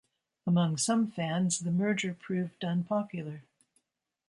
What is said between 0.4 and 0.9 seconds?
Among